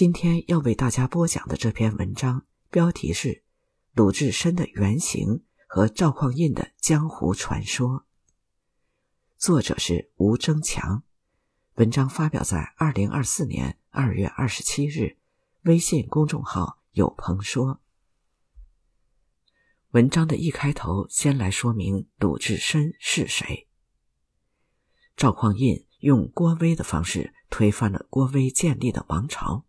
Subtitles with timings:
[0.00, 3.44] 今天要为大家播讲的这篇文章标题是。
[3.92, 8.06] 鲁智深的原型和赵匡胤的江湖传说，
[9.36, 11.02] 作者是吴征强，
[11.74, 15.18] 文章发表在二零二四年二月二十七日，
[15.64, 17.82] 微信公众号有朋说。
[19.90, 23.68] 文章的一开头，先来说明鲁智深是谁。
[25.14, 29.66] 赵匡胤用郭威的方式推翻了郭威建立的王朝，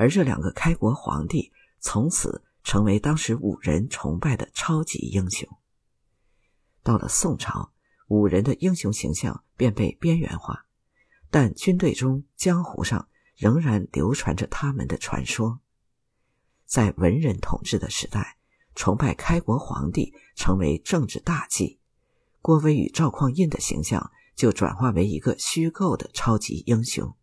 [0.00, 2.42] 而这两个开国皇帝从此。
[2.62, 5.48] 成为当时武人崇拜的超级英雄。
[6.82, 7.72] 到了宋朝，
[8.08, 10.66] 武人的英雄形象便被边缘化，
[11.30, 15.60] 但军队中、江湖上仍然流传着他们的传说。
[16.66, 18.36] 在文人统治的时代，
[18.74, 21.80] 崇拜开国皇帝成为政治大忌，
[22.42, 27.16] 郭威与赵匡胤的形象就转化为一个虚构的超级英雄。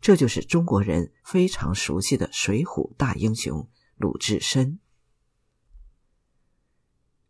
[0.00, 3.68] 这就是中国人非常熟悉的《水浒》大英雄。
[3.96, 4.78] 鲁智深、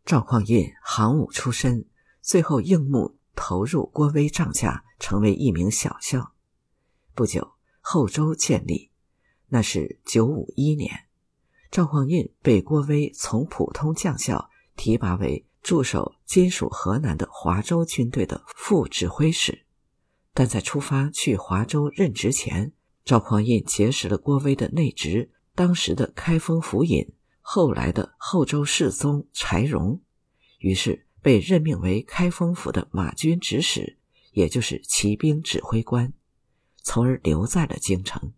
[0.05, 1.85] 赵匡胤行伍出身，
[2.21, 6.31] 最后应募投入郭威帐下，成为一名小校。
[7.13, 8.89] 不久，后周建立，
[9.49, 11.09] 那是九五一年。
[11.69, 19.65] 赵匡胤被郭威从普通将校提拔为驻守金属河南的华州军队的副指挥使，
[20.33, 22.71] 但在出发去华州任职前，
[23.03, 25.29] 赵匡胤结识了郭威的内侄。
[25.53, 30.01] 当时的开封府尹，后来的后周世宗柴荣，
[30.59, 33.97] 于是被任命为开封府的马军指使，
[34.31, 36.13] 也就是骑兵指挥官，
[36.81, 38.31] 从而留在了京城。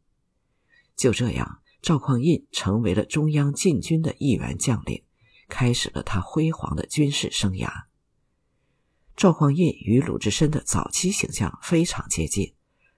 [0.96, 5.04] 就这样，赵匡胤成为了中央禁军的一员将领，
[5.48, 7.70] 开始了他辉煌的军事生涯。
[9.16, 12.54] 赵匡胤与鲁智深的早期形象非常接近，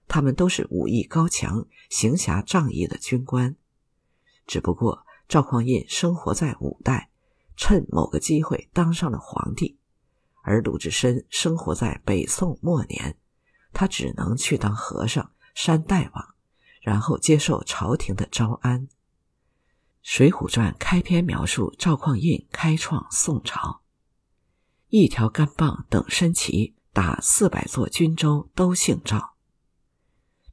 [0.07, 3.55] 他们都是武艺高强、行侠仗义的军官。
[4.47, 7.09] 只不过赵匡胤生活在五代，
[7.57, 9.77] 趁某个机会当上了皇帝，
[10.41, 13.17] 而鲁智深生活在北宋末年，
[13.73, 16.35] 他只能去当和尚、山大王，
[16.81, 18.87] 然后接受朝廷的招安。
[20.01, 23.81] 《水浒传》开篇描述赵匡胤开创宋朝，
[24.97, 29.35] 一条干棒等身旗，打四百座军州都姓赵。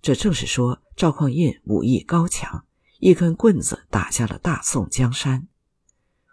[0.01, 2.67] 这正是说赵匡胤武艺高强。
[2.99, 5.47] 一根棍子打下了大宋江山。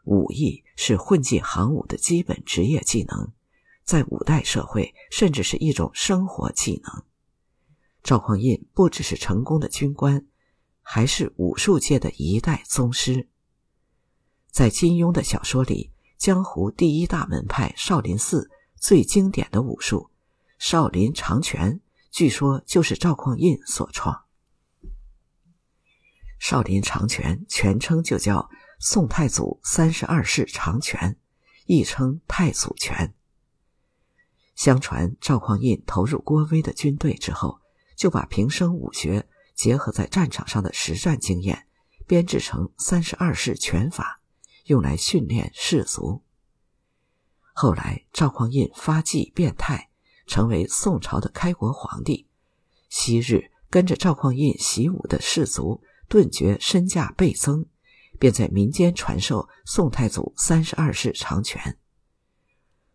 [0.05, 3.31] 武艺是混迹行武的基本职业技能，
[3.83, 7.03] 在五代社会甚至是一种生活技能。
[8.01, 10.25] 赵匡胤不只是成功的军官，
[10.81, 13.27] 还是武术界的一代宗师。
[14.49, 20.11] 在金庸的小说里，江湖第一大门派少林寺最经典的武术——
[20.59, 21.79] 少林长拳，
[22.11, 24.25] 据说就是赵匡胤所创。
[26.37, 28.49] 少林长拳全称就叫
[28.81, 31.17] 宋太祖三十二式长拳，
[31.67, 33.15] 亦称太祖拳。
[34.55, 37.61] 相传赵匡胤投入郭威的军队之后，
[37.95, 39.25] 就把平生武学
[39.55, 41.65] 结合在战场上的实战经验，
[42.05, 44.18] 编制成三十二式拳法，
[44.69, 46.23] 用来训练士卒。
[47.53, 49.89] 后来赵匡胤发迹变态，
[50.25, 52.27] 成为宋朝的开国皇帝。
[52.89, 55.83] 昔日跟着赵匡胤习武的士卒。
[56.07, 57.67] 顿觉身价倍增，
[58.17, 61.77] 便在民间传授宋太祖三十二式长拳。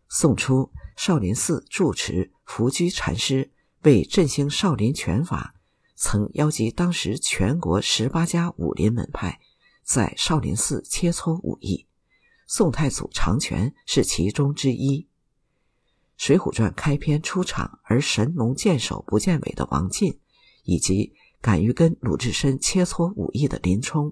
[0.09, 3.53] 宋初，少林寺住持福居禅师
[3.83, 5.55] 为振兴少林拳法，
[5.95, 9.39] 曾邀集当时全国十八家武林门派，
[9.85, 11.85] 在少林寺切磋武艺。
[12.47, 15.01] 宋太祖长拳是其中之一。
[16.17, 20.19] 《水浒传》开篇出场而神龙见首不见尾的王进，
[20.63, 21.13] 以及。
[21.41, 24.11] 敢于跟鲁智深切磋武艺的林冲，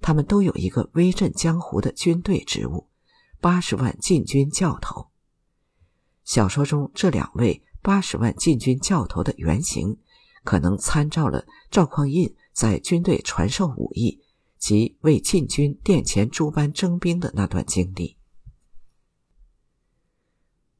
[0.00, 2.88] 他们都有一个威震江湖的军队职务——
[3.38, 5.08] 八十万禁军教头。
[6.24, 9.98] 小说中这两位八十万禁军教头的原型，
[10.42, 14.19] 可能参照了赵匡胤在军队传授武艺
[14.60, 18.16] 及为禁军殿前诸班征兵的那段经历。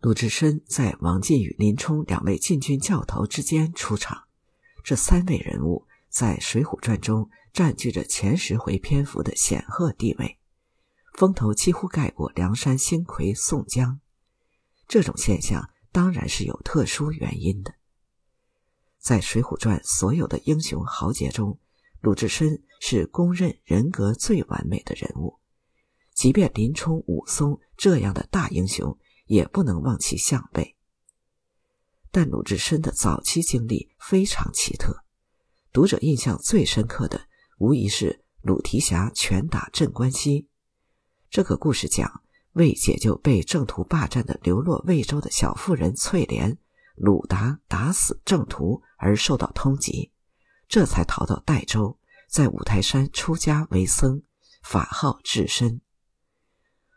[0.00, 4.24] 鲁智深在王进与林冲两位禁军教头之间出场，
[4.84, 5.88] 这三位人物。
[6.08, 10.40] 在《水浒传》中占据着前十回篇幅的显赫地位，
[11.14, 14.00] 风头几乎盖过梁山星魁宋江。
[14.88, 17.74] 这种现象当然是有特殊原因的。
[18.98, 21.60] 在《水浒传》所有的英雄豪杰中，
[22.00, 25.38] 鲁智深是公认人格最完美的人物，
[26.14, 30.76] 即便林冲、武松这样的大英雄，也不能望其项背。
[32.10, 35.04] 但鲁智深的早期经历非常奇特。
[35.72, 37.20] 读者印象最深刻的，
[37.58, 40.48] 无疑是鲁提辖拳打镇关西。
[41.28, 42.22] 这个故事讲，
[42.54, 46.58] 为解救被郑屠霸占的流落魏州的小妇人翠莲，
[46.96, 50.09] 鲁达打死郑屠而受到通缉，
[50.70, 54.22] 这才逃到代州，在五台山出家为僧，
[54.62, 55.80] 法号智深。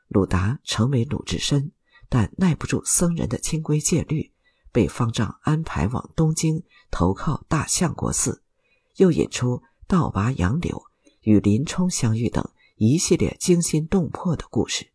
[0.09, 1.71] 鲁达成为鲁智深，
[2.07, 4.31] 但耐不住僧人的清规戒律，
[4.71, 8.43] 被方丈安排往东京投靠大相国寺，
[8.97, 10.83] 又引出倒拔杨柳
[11.21, 14.91] 与林冲相遇等一系列惊心动魄的故事。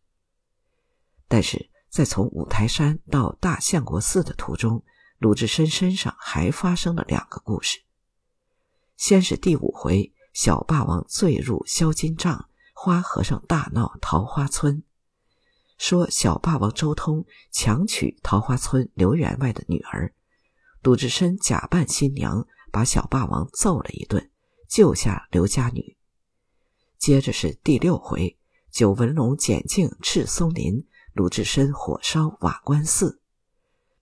[1.27, 4.81] 但是在从五台山到大相国寺的途中，
[5.17, 7.81] 鲁智深身上还发生了两个故事。
[8.99, 14.83] 先是第五回，小霸王醉入销金帐，花和尚大闹桃花村。
[15.77, 20.13] 说小霸王周通强娶桃花村刘员外的女儿，
[20.83, 24.29] 鲁智深假扮新娘，把小霸王揍了一顿，
[24.67, 25.95] 救下刘家女。
[26.97, 28.37] 接着是第六回，
[28.69, 33.21] 九纹龙剪镜赤松林，鲁智深火烧瓦官寺。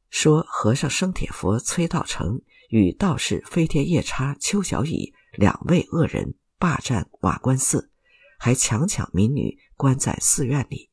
[0.10, 7.92] 说和尚生铁佛崔道成与道士飞天夜叉邱小乙两位恶人霸占瓦官寺，
[8.38, 10.90] 还强抢民女关在寺院里。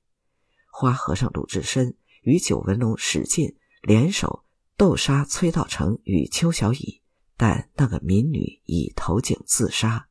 [0.71, 4.45] 花和尚鲁智深与九纹龙史进联手
[4.77, 7.01] 斗杀崔道成与邱小乙，
[7.37, 10.09] 但那个民女已投井自杀。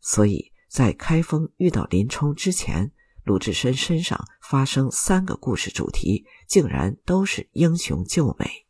[0.00, 2.92] 所以在开封遇到林冲之前，
[3.24, 8.66] 鲁智深身上发生三个故事，主题竟然都是英雄救美。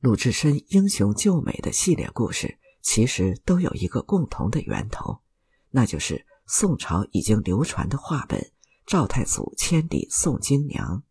[0.00, 5.22] 鲁智深英雄救美的系列故事，其实都有一个共同的源头，
[5.70, 8.52] 那就是宋朝已经流传的话本。
[8.86, 11.02] 赵太祖千里送京娘，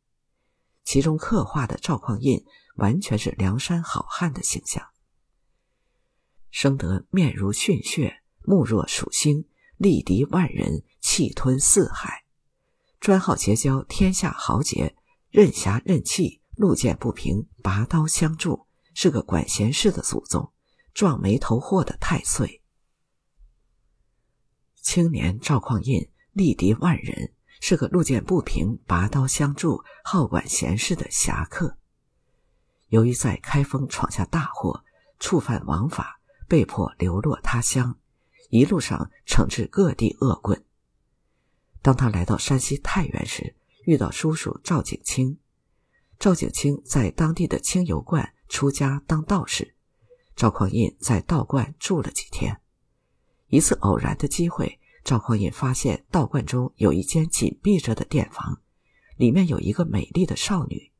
[0.85, 2.45] 其中刻画的赵匡胤
[2.77, 4.87] 完全是梁山好汉的形象，
[6.49, 9.45] 生得面如逊血，目若鼠星，
[9.75, 12.23] 力敌万人，气吞四海，
[13.01, 14.95] 专好结交天下豪杰，
[15.29, 18.65] 任侠任气，路见不平拔刀相助，
[18.99, 20.51] 是个管闲事的祖宗，
[20.91, 22.63] 撞眉头祸的太岁。
[24.77, 27.31] 青年赵匡胤力敌万人。
[27.59, 31.75] 是个路见不平拔刀相助、好管闲事的侠客。
[32.89, 34.83] 由于在开封闯下大祸，
[35.19, 37.97] 触犯王法，被迫流落他乡，
[38.51, 40.63] 一路上惩治各地恶棍。
[41.81, 43.55] 当他来到山西太原时，
[43.85, 45.39] 遇到叔叔赵景清。
[46.19, 49.75] 赵景清在当地的清油观出家当道士，
[50.35, 52.61] 赵匡胤在道观住了几天。
[53.47, 54.79] 一次偶然的机会。
[55.03, 58.61] 赵匡胤发现道观中有一间紧闭着的店房，
[59.15, 60.91] 里面有一个美丽的少女。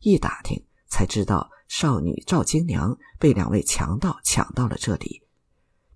[0.00, 5.22] 一打听才知道，少女赵金娘被两位强盗抢到了这里。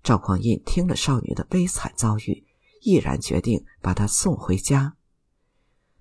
[0.01, 2.43] 赵匡胤听了少女的悲惨遭遇，
[2.81, 4.95] 毅然决定把她送回家。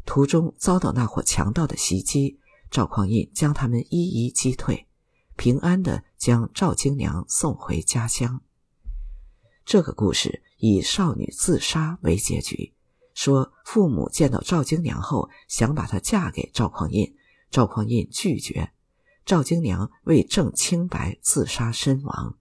[0.06, 2.40] 途中遭到那伙强盗的袭击，
[2.70, 4.87] 赵匡胤将他们一一击退，
[5.38, 8.42] 平安的将赵金娘送回家乡。
[9.64, 12.74] 这个故事以少女自杀为结局，
[13.14, 17.14] 说父母见到赵京娘后，想把她嫁给赵匡胤，
[17.52, 18.72] 赵匡胤拒绝，
[19.24, 22.36] 赵京娘为证清白自杀身亡。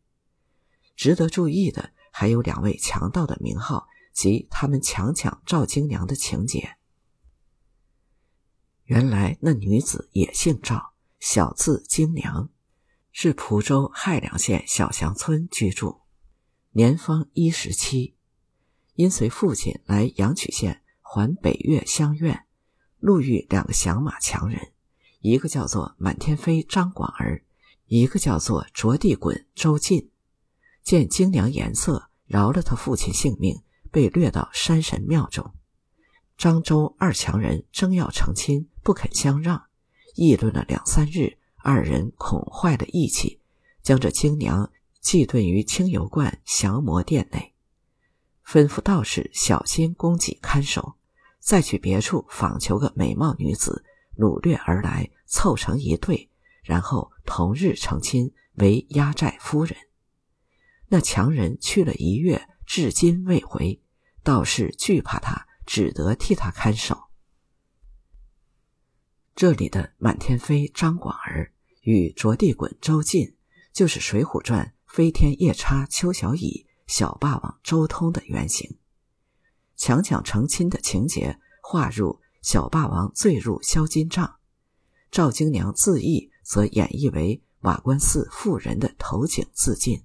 [0.96, 6.78] 值得注意的还有两位强盗的名号及他们强抢赵京娘的情节。
[8.86, 12.50] 原来那女子也姓赵，小字京娘，
[13.20, 16.02] 是蒲州亥良县小祥村居住。
[16.74, 18.14] 年方一十七，
[18.94, 22.46] 因随父亲来阳曲县还北岳乡院，
[23.00, 24.72] 路遇两个响马强人，
[25.22, 27.44] 一个叫做满天飞张广儿，
[27.88, 30.12] 一个叫做着地滚周进。
[30.84, 35.56] 见精良颜色，饶了他父亲性命，被掠到山神庙中。
[36.38, 39.66] 漳州二强人争要成亲，不肯相让，
[40.14, 43.42] 议论了两三日，二人恐坏了义气，
[43.84, 44.72] 将这青娘。
[45.02, 47.54] 寄遁于清油观降魔殿内，
[48.46, 50.96] 吩咐道士小心供给看守，
[51.40, 53.86] 再去别处访求个美貌女子，
[54.18, 56.30] 掳掠而来，凑成一对，
[56.62, 59.78] 然后同日成亲，为压寨夫人。
[60.88, 63.82] 那强人去了一月，至今未回，
[64.24, 67.10] 道士惧怕他，只得替他看守。
[69.36, 71.54] 这里的满天飞张广儿
[71.88, 73.34] 与着地滚周进，
[73.72, 74.74] 就是《水浒传》。
[74.94, 78.78] 飞天夜叉邱小乙、小霸王周通的原型，
[79.78, 84.36] 强抢成亲的情节划入小霸王醉入销金帐，
[85.12, 90.04] 赵京娘自缢则演绎为瓦官寺妇人的投井自尽。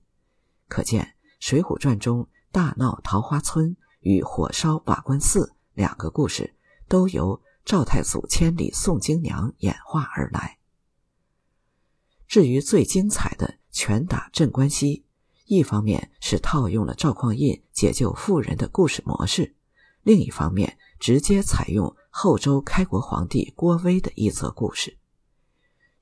[0.69, 6.55] 可见水浒传》中大闹桃花村与火烧瓦官寺两个故事，
[6.87, 10.59] 都由赵太祖千里送京娘演化而来。
[12.33, 15.05] 至于最精彩的拳打镇关西，
[15.45, 19.55] 一方面是套用了赵匡胤解救妇人的故事模式，
[20.03, 24.97] 另一方面直接采用后周开国皇帝郭威的一则故事。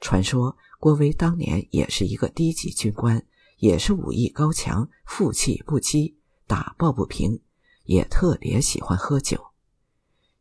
[0.00, 3.26] 传说郭威当年也是一个低级军官，
[3.58, 6.14] 也是武艺高强，负气不羁，
[6.46, 7.40] 打抱不平，
[7.86, 9.46] 也特别喜欢喝酒。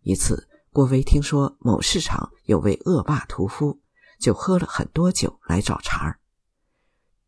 [0.03, 3.79] 一次，郭威听说某市场有位恶霸屠夫。
[4.19, 6.19] 就喝了很多酒来找茬儿。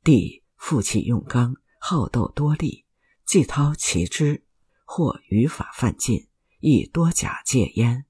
[0.03, 2.85] 帝负气用刚，好斗多利，
[3.25, 4.43] 既掏其之，
[4.85, 6.27] 或于法犯禁，
[6.59, 8.05] 亦多假戒焉。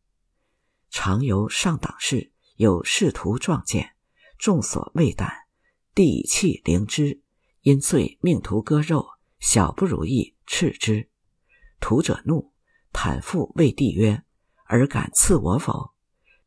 [0.89, 3.95] 常由上党士有仕途撞见，
[4.37, 5.29] 众所畏惮。
[5.93, 7.21] 帝以气凌之，
[7.61, 9.05] 因遂命徒割肉，
[9.39, 11.09] 小不如意，斥之。
[11.79, 12.53] 徒者怒，
[12.93, 14.23] 坦腹谓帝曰
[14.67, 15.91] ：“尔敢刺我否？”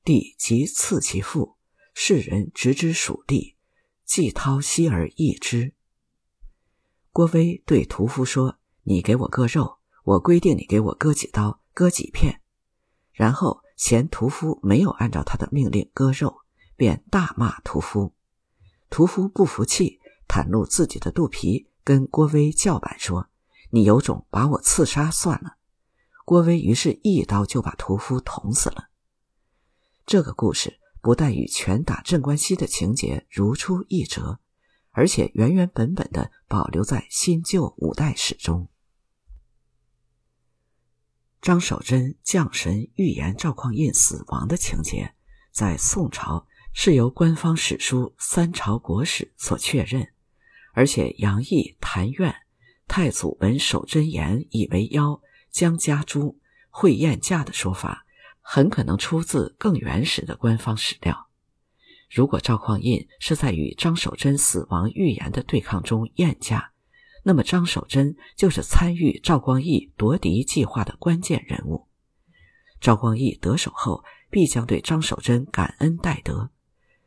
[0.03, 1.57] 帝即刺其腹。
[1.97, 3.55] 世人执之属地，
[4.05, 5.73] 季涛息而易之。
[7.13, 12.41] 郭威对屠夫说：“你给我割肉，我规定你给我割几刀，割几片。”
[13.13, 16.41] 然后嫌屠夫没有按照他的命令割肉，
[16.77, 18.13] 便大骂屠夫。
[18.91, 23.29] 屠夫不服气，袒露自己的肚皮，跟郭威叫板说
[23.71, 25.59] ：“你有种把我刺杀算了。”
[26.27, 28.89] 郭威于是一刀就把屠夫捅死了。
[30.05, 30.81] 这个故事。
[31.05, 34.41] 不但与拳打镇关西的情节如出一辙，
[34.91, 38.71] 而且原原本本的保留在新旧五代史中。
[41.43, 45.15] 张守贞降神预言赵匡胤死亡的情节，
[45.53, 50.11] 在宋朝是由官方史书《三朝国史》所确认，
[50.73, 52.35] 而且杨毅、谭苑、
[52.89, 55.21] 太祖闻守贞言以为妖，
[55.51, 56.39] 将家诛，
[56.71, 58.04] 会宴驾的说法。
[58.47, 61.29] 很可能出自更原始的官方史料。
[62.11, 66.71] 如果赵匡胤是在与张守贞死亡预言的对抗中验驾，
[67.25, 71.89] 那么张守贞就是参与赵光义夺嫡计划的关键人物。
[72.81, 76.51] 赵光义得手后，必将对张守贞感恩戴德，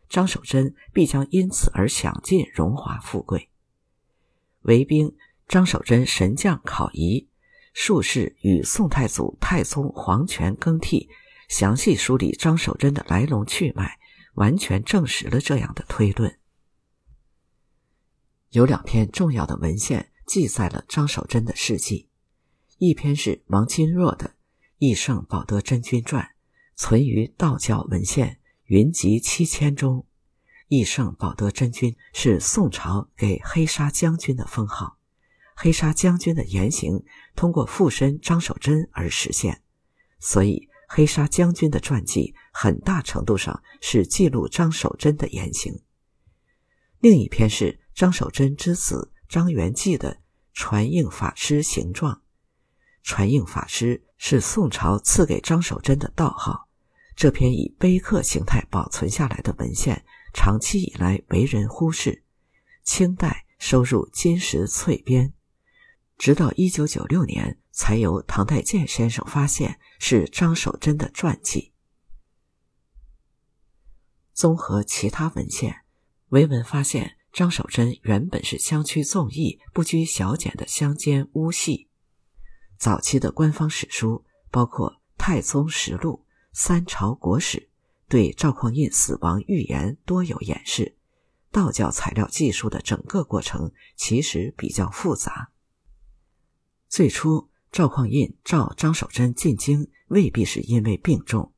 [0.10, 3.48] 张守贞必将因此而享尽荣华富贵。
[4.64, 5.16] 为兵，
[5.48, 7.28] 张守贞神将考仪，
[7.74, 11.08] 术士与宋太祖太宗皇权更替。
[11.48, 13.98] 详细梳理张守贞的来龙去脉，
[14.34, 16.38] 完全证实了这样的推论。
[18.50, 22.10] 有两篇重要的文献记载了张守贞的事迹，
[22.78, 24.28] 一篇是王钦若的
[24.78, 26.24] 《义圣保德真君传》，
[26.76, 28.28] 存于道教文献
[28.66, 30.06] 《云集七千》中。
[30.68, 34.98] 义圣保德真君是宋朝给黑沙将军的封号，
[35.56, 39.62] 黑沙将军的言行通过附身张守贞而实现，
[40.20, 40.67] 所以。
[40.88, 45.82] 黑沙将军的传记很大程度上是记录张守贞的言行。
[47.00, 50.14] 另一篇是张守贞之子张元济的
[50.54, 52.14] 《传应法师形状》。
[53.04, 56.68] 传应法师是宋朝赐给张守贞的道号。
[57.16, 62.24] 这篇以碑刻形态保存下来的文献，长期以来为人忽视。
[62.84, 65.34] 清代收入金石翠编，
[66.18, 67.60] 直到一九九六年。
[67.80, 71.74] 才由唐代建先生发现是张守贞的传记。
[74.34, 75.84] 综合其他文献，
[76.30, 81.88] 维文发现张守贞原本是乡区纵义、不拘小简的乡间巫戏。
[82.78, 86.12] 早期的官方史书，包括《太宗实录》
[86.54, 87.58] 《三朝国史》，
[88.08, 90.96] 对赵匡胤死亡预言多有掩饰。
[91.52, 95.52] 道教材料技术的整个过程其实比较复杂。
[96.88, 97.50] 最初。
[97.72, 101.44] 赵匡胤召张守贞进京，未必是因为病重。《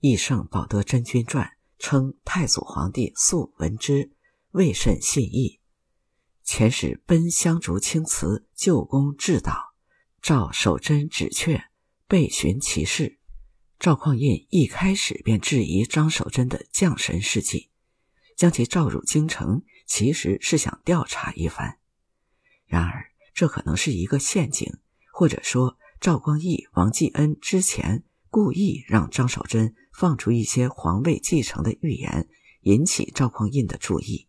[0.00, 1.44] 义圣保德真君传》
[1.78, 4.12] 称太祖皇帝素闻之，
[4.52, 5.60] 未甚信意。
[6.44, 9.70] 遣使奔香烛青瓷，旧宫致祷，
[10.22, 11.64] 赵守贞止阙，
[12.06, 13.18] 备询其事。
[13.80, 17.70] 赵匡胤一开始便质疑张守贞的降神事迹，
[18.36, 21.78] 将其召入京城，其实是想调查一番。
[22.66, 24.72] 然而，这可能是一个陷阱。
[25.18, 32.28] 或者说，赵光义、王继恩之前故意让张守贞放出一些皇位继承的预言，
[32.60, 34.28] 引起赵匡胤的注意。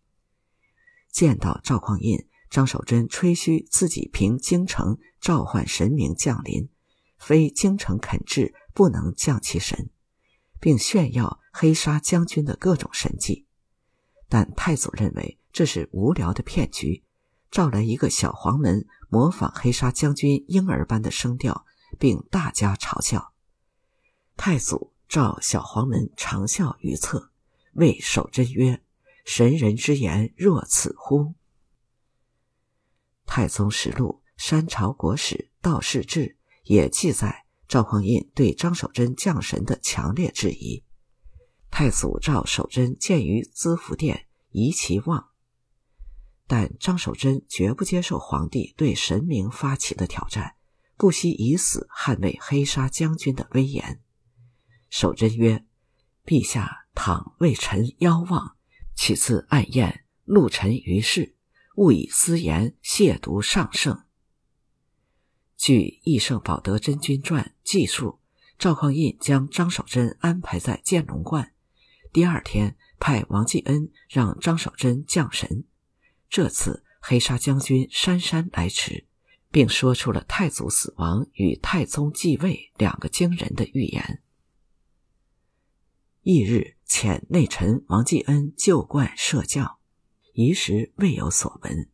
[1.12, 6.70] 见到赵匡胤，张守贞吹嘘自己凭京城召唤神明降临，
[7.18, 9.90] 非京城肯治，不能降其神，
[10.62, 13.46] 并炫耀黑沙将军的各种神迹。
[14.30, 17.04] 但太祖认为这是无聊的骗局，
[17.50, 21.66] 召来一个小黄门，模仿黑沙将军婴儿般的声调，
[21.98, 23.34] 并大加嘲笑。
[24.36, 27.32] 太祖召小黄门长啸于侧，
[27.74, 28.82] 谓守贞曰
[29.26, 31.34] ：“神人之言若此乎？”
[33.26, 36.20] 太宗实录《山朝国史·道士志》
[36.64, 40.84] 也记载赵匡胤对张守贞降神的强烈质疑。
[41.70, 45.30] 太祖召守贞见于资福殿，疑其望。
[46.48, 50.56] 但张守贞绝不接受皇帝对神明发起的挑战，
[50.96, 54.02] 不惜以死捍卫黑沙将军的威严。
[54.90, 55.66] 守贞曰
[56.26, 58.56] ：“陛下倘为臣邀望，
[58.96, 61.36] 岂自暗宴，怒臣于世，
[61.76, 64.04] 勿以私言亵渎上圣。”
[65.58, 68.20] 据《义圣保德真君传》记述，
[68.58, 71.52] 赵匡胤将张守贞安排在建龙观，
[72.14, 75.66] 第二天派王继恩让张守贞降神。
[76.30, 79.06] 这次黑沙将军姗姗来迟，
[79.50, 84.22] 并说出了太祖死亡与太宗继位两个惊人的预言。
[86.24, 89.80] 翌日遣内臣王继恩就冠设教，
[90.34, 91.90] 一时未有所闻。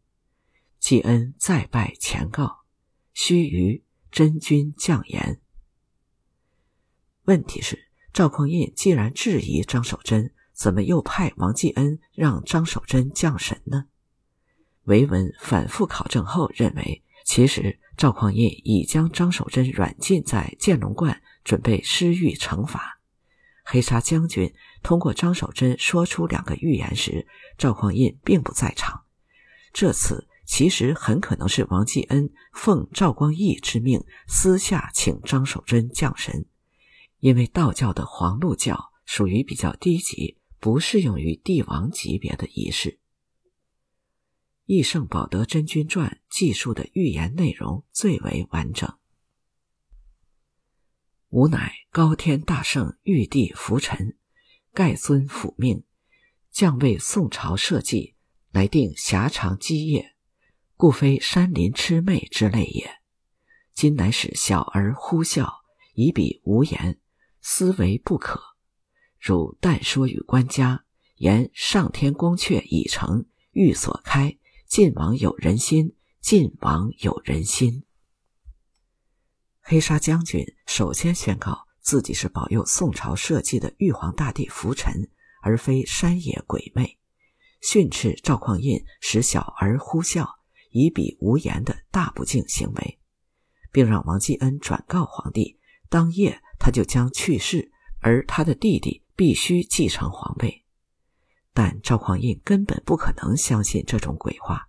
[0.79, 2.63] 继恩再拜前告，
[3.13, 5.39] 须臾真君降言。
[7.25, 13.85] 问题是，赵匡胤既然质疑张守贞，怎么又派王继恩让张守贞降神呢？
[14.85, 22.99] 维文反复考证后认为，其实赵匡胤已将张守贞软禁在建龙观，准备施予惩罚。
[23.63, 27.25] 黑沙将军通过张守贞说出两个预言时，
[27.57, 29.03] 赵匡胤并不在场。
[29.71, 36.45] 这次其实很可能是王继恩奉赵光义之命，私下请张守贞降神，
[37.19, 42.89] 因为道教的黄鹿教属于比较低级，不适用于帝王级别的仪式。
[44.75, 48.97] 《义圣保德真君传》记述的预言内容最为完整。
[51.29, 54.17] 吾乃高天大圣玉帝福臣，
[54.73, 55.83] 盖尊辅命，
[56.51, 58.15] 将为宋朝社稷，
[58.51, 60.15] 来定狭长基业，
[60.77, 63.01] 故非山林魑魅之类也。
[63.73, 65.49] 今乃使小儿呼啸，
[65.93, 66.99] 以彼无言，
[67.41, 68.39] 思为不可。
[69.19, 74.37] 汝但说与官家，言上天宫阙已成，欲所开。
[74.73, 77.83] 晋王有人心，晋王有人心。
[79.61, 85.11] 黑沙将军首先宣告自己是保佑宋朝社稷的玉皇大帝福臣，
[85.43, 86.97] 而非山野鬼魅，
[87.61, 90.27] 训斥赵匡胤使小儿呼啸，
[90.71, 92.97] 以彼无言的大不敬行为，
[93.71, 100.62] 并让王继恩转告皇帝，当夜他就将去世，而他的弟弟必须继承皇位。
[101.53, 104.67] 但赵匡胤根本不可能相信这种鬼话。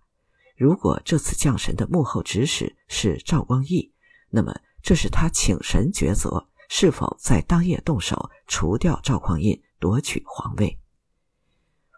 [0.55, 3.91] 如果这次降神的幕后指使是赵光义，
[4.29, 10.77] 那么这是他请神抉择是否在当夜动手除掉赵匡胤，夺取皇位。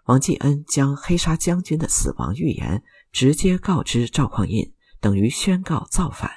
[0.05, 4.71] 王继恩将黑沙将军的死亡预言直接告知赵匡胤，
[5.01, 6.31] 等于宣告造反。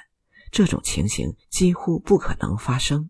[0.51, 3.09] 这种情形几乎不可能发生，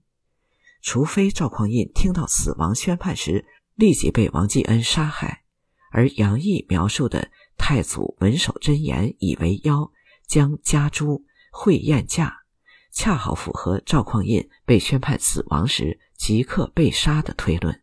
[0.84, 3.46] 除非赵匡胤听到死亡宣判时。
[3.82, 5.42] 立即被王继恩杀害，
[5.90, 9.92] 而杨毅描述的太祖文守真言以为妖，
[10.28, 12.44] 将家诛会宴驾，
[12.92, 17.82] 恰好符合赵匡胤被宣判死亡时即刻被杀的推论。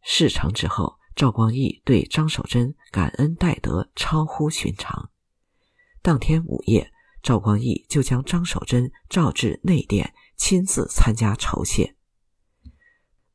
[0.00, 5.10] 事成之后，赵光义对张守贞感恩戴德超乎寻常。
[6.02, 11.96] 当天午夜，赵光义就将张守贞召至内殿，亲自参加酬谢。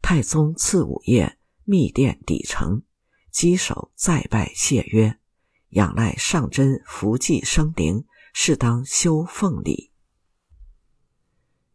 [0.01, 2.83] 太宗次午夜，密殿抵城，
[3.31, 5.19] 稽首再拜谢曰
[5.71, 9.91] ：“仰赖上真福济生灵，适当修凤礼。”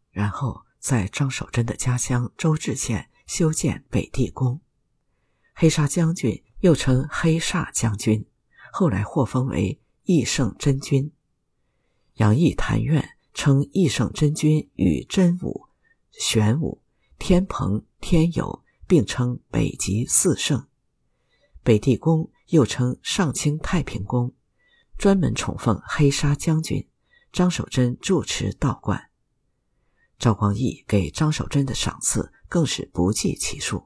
[0.09, 4.61] 然后在张守贞的家乡周至县修建北地宫。
[5.55, 8.25] 黑沙将军又称黑煞将军，
[8.71, 11.11] 后来获封为义圣真君。
[12.15, 15.67] 杨毅谈院称义圣真君与真武、
[16.11, 16.82] 玄武。
[17.25, 20.67] 天蓬、天友并称北极四圣，
[21.63, 24.33] 北地宫又称上清太平宫，
[24.97, 26.85] 专门宠奉黑沙将军。
[27.31, 29.09] 张守贞住持道观。
[30.19, 33.85] 赵光义给张守贞的赏赐更是不计其数。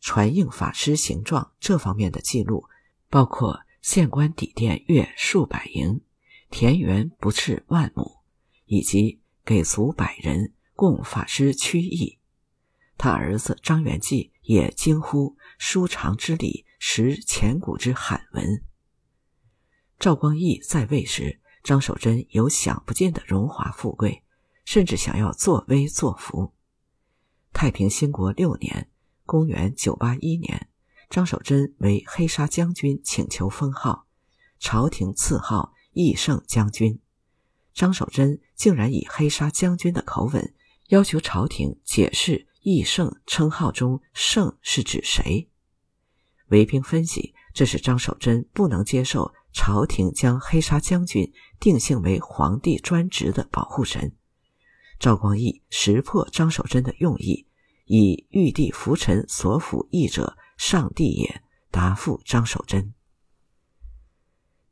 [0.00, 2.66] 传应法师形状这方面的记录，
[3.10, 6.00] 包括县官底店月数百营，
[6.48, 8.22] 田园不斥万亩，
[8.64, 12.18] 以及给足百人供法师驱役。
[12.96, 18.62] 他儿子张元济也惊呼：“书长之礼，识千古之罕闻。”
[19.98, 24.22] 赵光义在位时，张守贞有享不尽的荣华富贵，
[24.64, 26.52] 甚至想要作威作福。
[27.52, 28.90] 太平兴国六年
[29.24, 30.68] （公元981年），
[31.08, 34.06] 张守贞为黑沙将军，请求封号，
[34.58, 37.00] 朝廷赐号义胜将军。
[37.72, 40.54] 张守贞竟然以黑沙将军的口吻，
[40.88, 45.50] 要求朝廷解释义圣称号中“圣”是指谁。
[46.48, 54.16] 韦兵分析，这是张守贞不能接受朝廷将黑沙将军定性为皇帝专职的保护神。
[54.98, 57.46] 赵光义识破张守贞的用意，
[57.84, 62.94] 以“玉帝福臣所辅义者，上帝也”答复张守贞。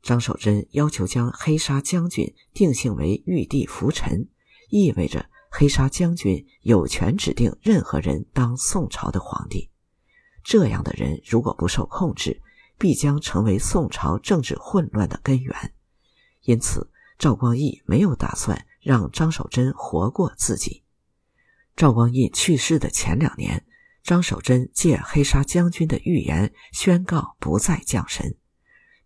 [0.01, 4.27] 张守贞要求将黑沙将军定性为玉帝福臣，
[4.69, 9.69] 意味着黑沙将军有权指定任何人当宋朝的皇帝。
[10.43, 12.41] 这样的人如果不受控制，
[12.79, 15.55] 必将成为宋朝政治混乱的根源。
[16.41, 16.89] 因此，
[17.19, 20.81] 赵光义没有打算让张守贞活过自己。
[21.75, 23.63] 赵光义去世的前两年，
[24.01, 28.35] 张守贞借黑沙将军的预言宣告不再降神。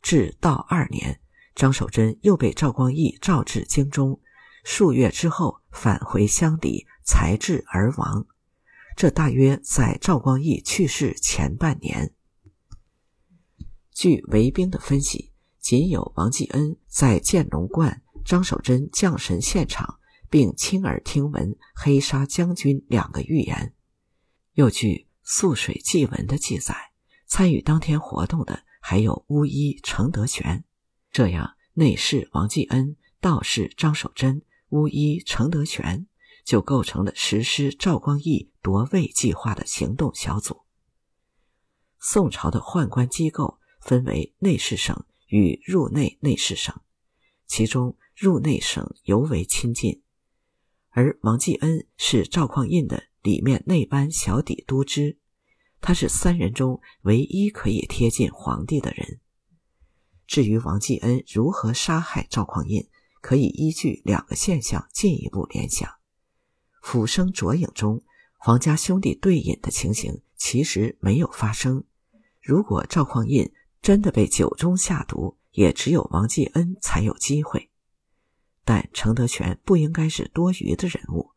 [0.02, 1.20] 至道二年，
[1.56, 4.22] 张守贞又被赵光义召至京中，
[4.64, 8.26] 数月之后返回乡里，才至而亡。
[8.96, 12.14] 这大约在赵光义去世前半年。
[13.92, 23.74] 据韦兵的分析，仅有王继恩在建龙观张守贞降神现场，并亲耳听闻黑沙将军两个预言。
[24.54, 26.76] 又据素水祭文的记载，
[27.28, 30.64] 参与当天活动的还有巫医程德玄。
[31.12, 36.08] 这样，内侍王继恩、道士张守贞、巫医程德全。
[36.46, 40.62] 就构成了实施赵光义夺位计划的行动小组。
[42.00, 46.74] 宋朝的宦官机构分为内侍省与入内内侍省，
[47.48, 50.02] 其中入内省尤为亲近，
[50.92, 55.18] 而王继恩是赵匡胤的里面内班小底都知，
[55.82, 59.20] 他是三人中唯一可以贴近皇帝的人。
[60.26, 62.88] 至于王继恩如何杀害赵匡胤，
[63.28, 65.90] 可以依据两个现象进一步联想。
[66.82, 68.02] 《浮生浊影》中，
[68.38, 71.84] 皇家兄弟对饮的情形其实没有发生。
[72.42, 77.70] 如果赵匡胤真的被酒中下毒，也只有王继恩才有机会。
[78.64, 81.32] 但程德全不应该是多余的人物，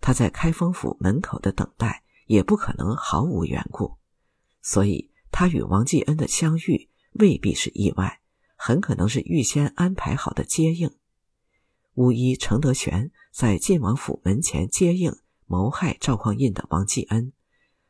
[0.00, 3.98] 他在开封府门口的等待也不可能毫无缘故，
[4.62, 8.20] 所以他与王继恩的相遇未必是意外，
[8.56, 10.90] 很可能是预先安排好的接应。
[11.96, 17.32] 巫医程德玄在晋王府门前接应谋害赵匡胤的王继恩，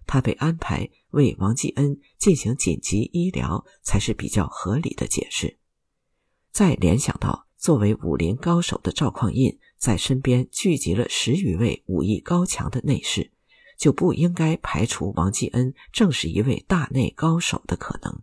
[0.07, 5.59] 他被安排为王继恩进行紧急医疗，才是比较合理的解释。
[6.53, 13.33] 再联想到作为武林高手的赵匡胤在身边聚集了十余位武艺高强的内侍，
[13.77, 18.23] 就不应该排除王继恩正是一位大内高手的可能。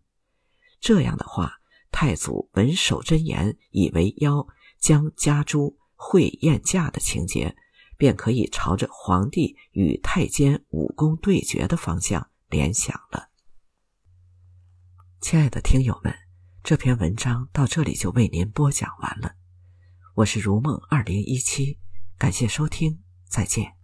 [0.80, 1.60] 这样的话，
[1.91, 4.48] 太祖闻守真言以为妖。
[4.84, 7.56] 将家猪会宴驾的情节，
[7.96, 13.30] 便可以朝着皇帝与太监武功对决的方向联想了。
[15.22, 16.13] 亲爱的听友们，
[16.62, 19.36] 这篇文章到这里就为您播讲完了。
[20.15, 21.80] 我是如梦二零一七，
[22.17, 23.83] 感谢收听，再见。